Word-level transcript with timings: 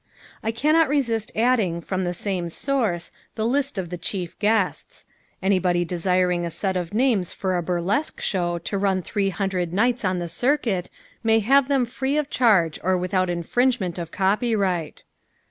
I 0.41 0.49
cannot 0.49 0.89
resist 0.89 1.31
adding 1.35 1.79
from 1.79 2.05
the 2.05 2.13
same 2.15 2.49
source 2.49 3.11
the 3.35 3.45
list 3.45 3.77
of 3.77 3.91
the 3.91 3.99
chief 3.99 4.33
guests. 4.39 5.05
Anybody 5.43 5.85
desiring 5.85 6.43
a 6.43 6.49
set 6.49 6.75
of 6.75 6.91
names 6.91 7.33
for 7.33 7.55
a 7.55 7.61
burlesque 7.61 8.19
show 8.19 8.57
to 8.57 8.79
run 8.79 9.03
three 9.03 9.29
hundred 9.29 9.71
nights 9.73 10.03
on 10.03 10.17
the 10.17 10.27
circuit 10.27 10.89
may 11.23 11.37
have 11.37 11.67
them 11.67 11.85
free 11.85 12.17
of 12.17 12.31
charge 12.31 12.79
or 12.81 12.97
without 12.97 13.29
infringement 13.29 13.99
of 13.99 14.09
copyright. 14.09 15.03